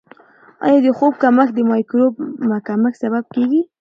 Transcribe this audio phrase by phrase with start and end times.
[0.65, 3.61] آیا د خوب کمښت د مایکروبونو کمښت سبب کیږي؟